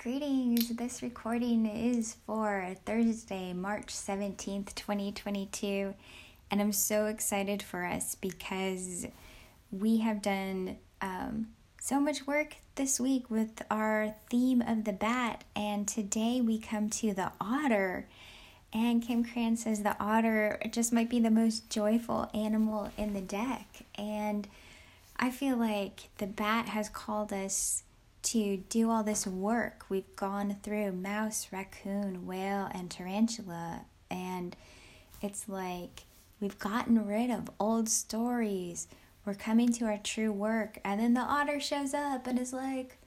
[0.00, 0.68] Greetings.
[0.68, 5.92] This recording is for Thursday, March 17th, 2022.
[6.52, 9.08] And I'm so excited for us because
[9.72, 11.48] we have done um,
[11.80, 15.42] so much work this week with our theme of the bat.
[15.56, 18.06] And today we come to the otter.
[18.72, 23.20] And Kim Krans says the otter just might be the most joyful animal in the
[23.20, 23.66] deck.
[23.96, 24.46] And
[25.16, 27.82] I feel like the bat has called us
[28.22, 29.84] to do all this work.
[29.88, 34.56] We've gone through mouse, raccoon, whale, and tarantula, and
[35.22, 36.04] it's like
[36.40, 38.88] we've gotten rid of old stories.
[39.24, 42.98] We're coming to our true work, and then the otter shows up and is like,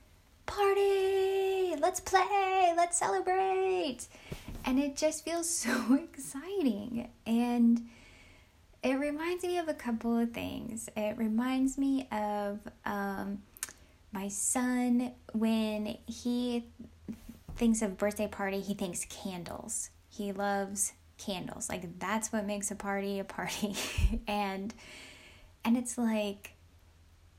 [0.45, 1.75] Party!
[1.79, 2.73] Let's play!
[2.75, 4.07] Let's celebrate!
[4.65, 7.09] And it just feels so exciting.
[7.25, 7.87] And
[8.83, 10.89] it reminds me of a couple of things.
[10.97, 13.41] It reminds me of, um,
[14.11, 16.65] my son, when he
[17.55, 19.89] thinks of birthday party, he thinks candles.
[20.09, 21.69] He loves candles.
[21.69, 23.75] Like that's what makes a party a party.
[24.27, 24.73] and
[25.63, 26.53] and it's like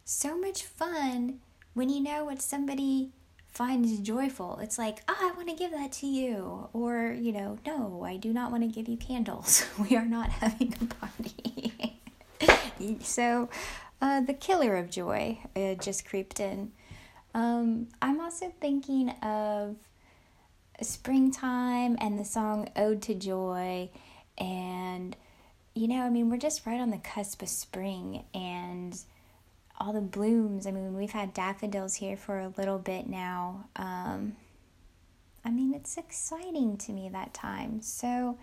[0.05, 1.41] so much fun
[1.75, 3.11] when you know what somebody
[3.53, 4.59] finds joyful.
[4.63, 6.69] It's like, oh, I want to give that to you.
[6.73, 9.67] Or, you know, no, I do not want to give you candles.
[9.79, 12.01] we are not having a party.
[13.03, 13.49] so
[14.03, 16.73] uh, the Killer of Joy uh, just creeped in.
[17.35, 19.77] Um, I'm also thinking of
[20.83, 23.89] springtime and the song Ode to Joy.
[24.37, 25.17] And,
[25.75, 28.99] you know, I mean, we're just right on the cusp of spring and
[29.79, 30.67] all the blooms.
[30.67, 33.69] I mean, we've had daffodils here for a little bit now.
[33.77, 34.37] Um,
[35.45, 37.81] I mean, it's exciting to me that time.
[37.83, 38.37] So,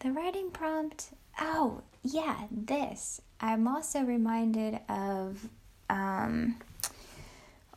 [0.00, 3.20] the writing prompt oh, yeah, this.
[3.42, 5.48] I'm also reminded of
[5.90, 6.56] um,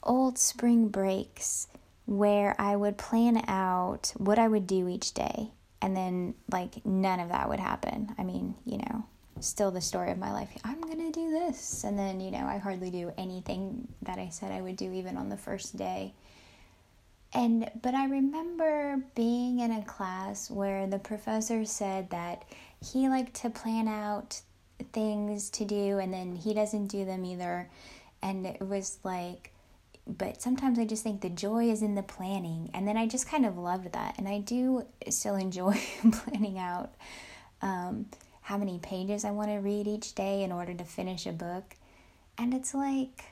[0.03, 1.67] old spring breaks
[2.05, 5.49] where I would plan out what I would do each day,
[5.81, 8.13] and then like none of that would happen.
[8.17, 9.05] I mean, you know,
[9.39, 10.49] still the story of my life.
[10.63, 14.51] I'm gonna do this, and then you know, I hardly do anything that I said
[14.51, 16.13] I would do, even on the first day.
[17.33, 22.45] And but I remember being in a class where the professor said that
[22.79, 24.41] he liked to plan out
[24.91, 27.69] things to do and then he doesn't do them either.
[28.21, 29.51] And it was like,
[30.07, 32.69] but sometimes I just think the joy is in the planning.
[32.73, 34.15] And then I just kind of loved that.
[34.17, 35.79] And I do still enjoy
[36.11, 36.93] planning out
[37.61, 38.07] um,
[38.41, 41.75] how many pages I want to read each day in order to finish a book.
[42.37, 43.23] And it's like,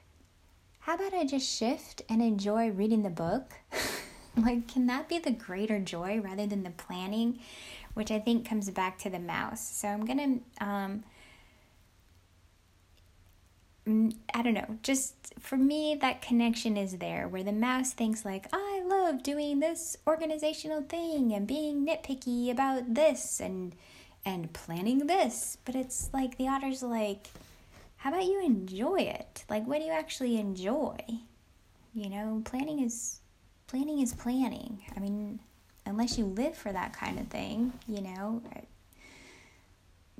[0.79, 3.53] how about I just shift and enjoy reading the book?
[4.37, 7.39] like, can that be the greater joy rather than the planning?
[7.93, 9.61] Which I think comes back to the mouse.
[9.61, 11.03] So I'm going to um,
[13.85, 18.47] I don't know, just for me, that connection is there where the mouse thinks, like,
[18.53, 23.75] I love doing this organizational thing and being nitpicky about this and
[24.25, 25.57] and planning this.
[25.65, 27.27] But it's like the otter's like,
[27.97, 29.43] how about you enjoy it?
[29.49, 30.97] Like, what do you actually enjoy?
[31.93, 33.19] You know, planning is
[33.67, 34.81] planning is planning.
[34.95, 35.39] I mean,
[35.85, 38.61] unless you live for that kind of thing, you know, uh,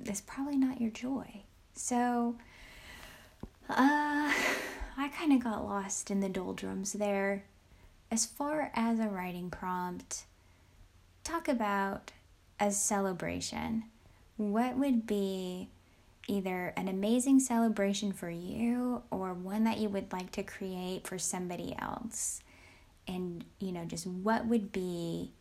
[0.04, 1.42] it's probably not your joy.
[1.74, 2.36] So,
[3.68, 4.32] uh,
[4.96, 7.44] I kind of got lost in the doldrums there.
[8.10, 10.24] As far as a writing prompt,
[11.24, 12.12] talk about
[12.60, 13.84] a celebration.
[14.36, 15.70] What would be
[16.26, 21.18] either an amazing celebration for you or one that you would like to create for
[21.18, 22.40] somebody else?
[23.06, 25.32] And, you know, just what would be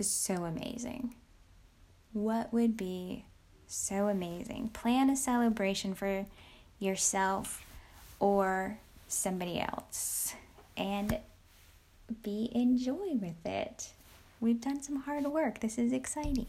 [0.00, 1.14] so amazing?
[2.12, 3.26] What would be
[3.66, 4.70] so amazing?
[4.70, 6.26] Plan a celebration for
[6.84, 7.64] yourself
[8.20, 8.78] or
[9.08, 10.34] somebody else
[10.76, 11.18] and
[12.22, 13.90] be in joy with it.
[14.40, 15.60] We've done some hard work.
[15.60, 16.46] This is exciting.